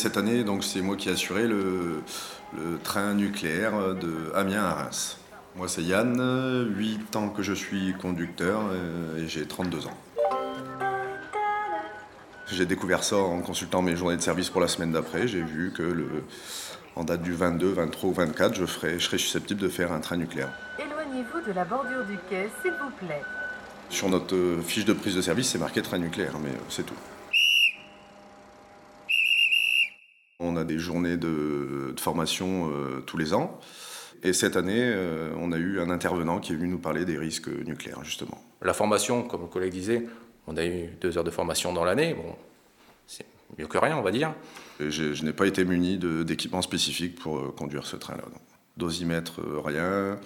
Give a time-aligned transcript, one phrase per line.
[0.00, 2.00] Cette année, donc, c'est moi qui ai assuré le,
[2.56, 5.18] le train nucléaire de Amiens à Reims.
[5.56, 8.62] Moi, c'est Yann, 8 ans que je suis conducteur
[9.18, 9.98] et j'ai 32 ans.
[12.50, 15.28] J'ai découvert ça en consultant mes journées de service pour la semaine d'après.
[15.28, 16.08] J'ai vu que le,
[16.96, 20.00] en date du 22, 23 ou 24, je, ferai, je serais susceptible de faire un
[20.00, 20.48] train nucléaire.
[20.78, 23.20] Éloignez-vous de la bordure du quai, s'il vous plaît.
[23.90, 26.86] Sur notre euh, fiche de prise de service, c'est marqué train nucléaire, mais euh, c'est
[26.86, 26.94] tout.
[30.42, 33.58] On a des journées de, de formation euh, tous les ans.
[34.22, 37.18] Et cette année, euh, on a eu un intervenant qui est venu nous parler des
[37.18, 38.42] risques nucléaires, justement.
[38.62, 40.06] La formation, comme le collègue disait,
[40.46, 42.14] on a eu deux heures de formation dans l'année.
[42.14, 42.36] Bon,
[43.06, 43.24] c'est
[43.58, 44.34] mieux que rien, on va dire.
[44.78, 48.24] Et Je, je n'ai pas été muni d'équipement spécifique pour euh, conduire ce train-là.
[48.76, 49.82] Dosimètre, rien.
[49.82, 50.16] Euh,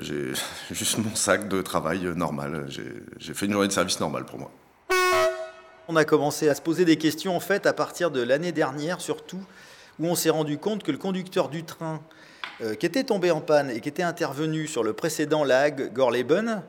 [0.00, 0.32] J'ai
[0.70, 2.66] juste mon sac de travail normal.
[2.68, 4.50] J'ai j'ai fait une journée de service normale pour moi.
[5.88, 9.00] On a commencé à se poser des questions en fait à partir de l'année dernière
[9.00, 9.42] surtout,
[9.98, 12.00] où on s'est rendu compte que le conducteur du train
[12.60, 16.62] euh, qui était tombé en panne et qui était intervenu sur le précédent lag Gorleben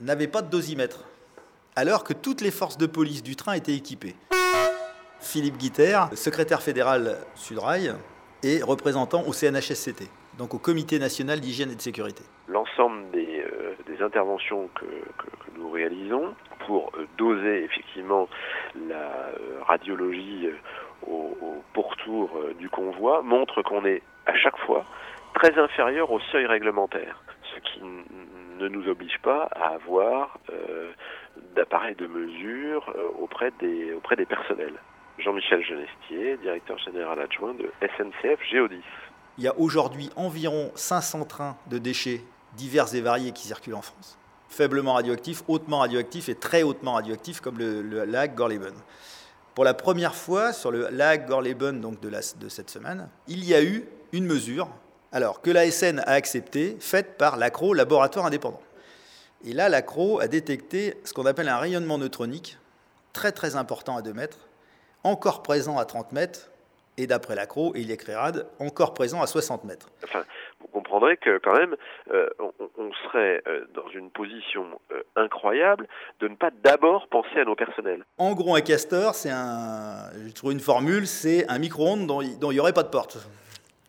[0.00, 1.04] n'avait pas de dosimètre,
[1.74, 4.14] alors que toutes les forces de police du train étaient équipées.
[5.20, 7.94] Philippe Guiter, secrétaire fédéral Sudrail
[8.42, 12.22] et représentant au CNHSCT, donc au Comité national d'hygiène et de sécurité.
[12.48, 14.86] l'ensemble des, euh, interventions que
[15.58, 16.34] nous réalisons
[16.66, 18.28] pour euh, doser effectivement
[18.88, 24.84] la euh, radiologie euh, au, pourtour du convoi montre qu'on est à chaque fois
[25.34, 27.22] très inférieur au seuil réglementaire,
[27.54, 27.82] ce qui
[28.58, 30.90] ne nous oblige pas à avoir euh,
[31.54, 34.74] d'appareils de mesure auprès des, auprès des personnels.
[35.18, 38.82] Jean-Michel Genestier, directeur général adjoint de SNCF Géodis.
[39.36, 42.22] Il y a aujourd'hui environ 500 trains de déchets
[42.54, 44.18] divers et variés qui circulent en France.
[44.56, 48.74] Faiblement radioactifs, hautement radioactifs et très hautement radioactifs, comme le, le lac Gorleben.
[49.54, 53.62] Pour la première fois, sur le lac Gorleben donc de cette semaine, il y a
[53.62, 54.68] eu une mesure
[55.16, 58.60] alors, que l'ASN a acceptée, faite par l'ACRO, laboratoire indépendant.
[59.44, 62.58] Et là, l'ACRO a détecté ce qu'on appelle un rayonnement neutronique,
[63.14, 64.48] très très important à 2 mètres,
[65.04, 66.50] encore présent à 30 mètres,
[66.98, 69.88] et d'après l'ACRO et l'IECRERAD, encore présent à 60 mètres.
[70.04, 70.24] Enfin,
[70.66, 71.76] vous comprendrez que quand même,
[72.12, 72.28] euh,
[72.76, 75.86] on, serait euh, dans une position euh, incroyable
[76.20, 78.04] de ne pas d'abord penser à nos personnels.
[78.18, 80.10] En gros, un castor, c'est un.
[80.24, 83.18] J'ai trouvé une formule, c'est un micro-ondes dont il n'y aurait pas de porte.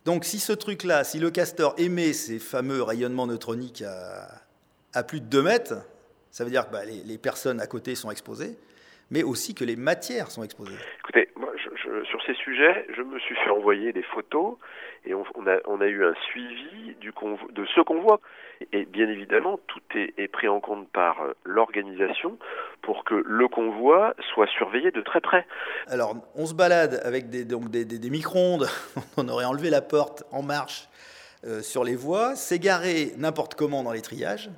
[0.06, 3.84] Donc, si ce truc-là, si le castor émet ces fameux rayonnements neutroniques
[4.94, 5.74] à, plus de 2 mètres,
[6.32, 8.58] ça veut dire que bah, les personnes à côté sont exposées,
[9.12, 10.76] mais aussi que les matières sont exposées.
[11.00, 14.56] Écoutez, moi, je, je- sur ces sujets, je me suis fait envoyer des photos
[15.06, 18.20] et on, on a, on a eu un suivi du convo- de ce qu'on voit.
[18.74, 22.38] Et bien évidemment, tout est, est pris en compte par euh, l'organisation
[22.82, 25.46] pour que le convoi soit surveillé de très près.
[25.88, 28.68] Alors, on se balade avec des, donc des, des- des micro-ondes,
[29.18, 30.88] on aurait enlevé la porte en marche
[31.46, 34.50] euh, sur les voies, s'égarer n'importe comment dans les triages.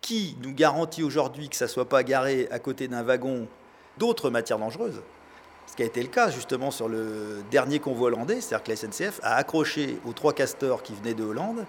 [0.00, 3.46] Qui nous garantit aujourd'hui que ça ne soit pas garé à côté d'un wagon
[3.98, 5.02] d'autres matières dangereuses?
[5.66, 8.76] Ce qui a été le cas justement sur le dernier convoi hollandais, c'est-à-dire que la
[8.76, 11.64] SNCF a accroché aux trois castors qui venaient de Hollande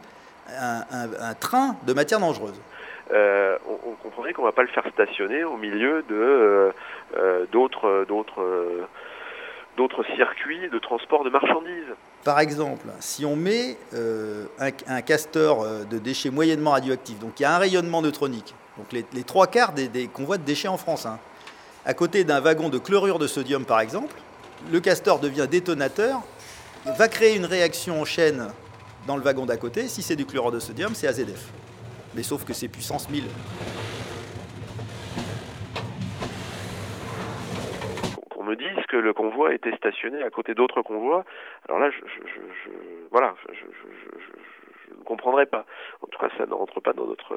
[0.50, 2.60] un, train de matières dangereuses.
[3.14, 6.72] euh, on, on comprendrait qu'on ne va pas le faire stationner au milieu de euh,
[7.18, 8.06] euh, d'autres
[10.16, 11.94] circuits de transport de marchandises.
[12.24, 17.44] Par exemple, si on met euh, un, castor euh, de déchets moyennement radioactifs, donc il
[17.44, 20.78] y a un rayonnement neutronique, donc les, trois quarts des, des convois de déchets en
[20.78, 21.18] France, hein,
[21.84, 24.16] à côté d'un wagon de chlorure de sodium par exemple,
[24.72, 26.22] le castor devient détonateur,
[26.86, 28.52] va créer une réaction en chaîne
[29.08, 29.88] dans le wagon d'à côté.
[29.88, 31.48] Si c'est du chlorure de sodium, c'est AZF.
[32.14, 33.24] Mais sauf que c'est puissance 1000.
[38.04, 41.24] Qu'on- Qu'on me dise que le convoi était stationné à côté d'autres convois,
[41.68, 45.66] alors là, je, je, je, je- voilà, je, ne comprendrais pas.
[46.02, 47.36] En tout cas, ça ne rentre pas dans notre,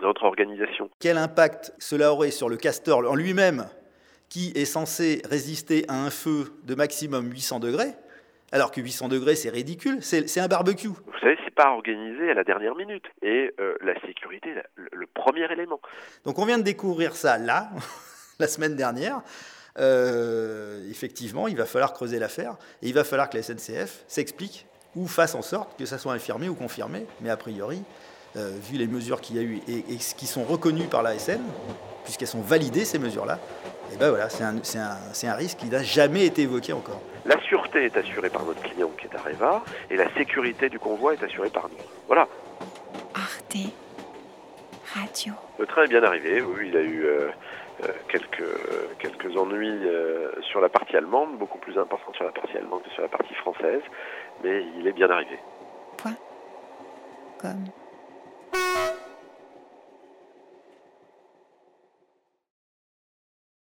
[0.00, 0.90] dans notre organisation.
[1.00, 3.66] Quel impact cela aurait sur le castor en lui-même,
[4.28, 7.92] qui est censé résister à un feu de maximum 800 degrés,
[8.52, 10.88] alors que 800 degrés c'est ridicule, c'est un barbecue.
[10.88, 13.04] Vous savez, c'est pas organisé à la dernière minute.
[13.22, 15.80] Et euh, la sécurité, est la- le, le premier élément.
[16.24, 17.68] Donc on vient de découvrir ça là,
[18.40, 19.22] la semaine dernière.
[19.78, 24.66] Euh, effectivement, il va falloir creuser l'affaire et il va falloir que la SNCF s'explique
[24.94, 27.06] ou fasse en sorte que ça soit infirmé ou confirmé.
[27.20, 27.82] Mais a priori,
[28.36, 31.40] euh, vu les mesures qu'il y a eu et, et qui sont reconnues par l'ASN,
[32.04, 33.38] puisqu'elles sont validées ces mesures-là,
[33.92, 36.72] et ben voilà, c'est un, c'est un- c'est un risque qui n'a jamais été évoqué
[36.72, 37.00] encore.
[37.26, 41.14] La sûreté est assurée par notre client qui est Areva, et la sécurité du convoi
[41.14, 41.76] est assurée par nous.
[42.06, 42.28] Voilà.
[43.14, 43.56] Arte
[44.94, 45.32] Radio.
[45.58, 47.28] Le train est bien arrivé, oui, il a eu, euh,
[48.08, 49.80] quelques, quelques ennuis
[50.42, 53.34] sur la partie allemande, beaucoup plus importants sur la partie allemande que sur la partie
[53.34, 53.82] française,
[54.42, 55.38] mais il est bien arrivé.
[55.96, 56.16] Point.
[57.40, 57.64] Comme?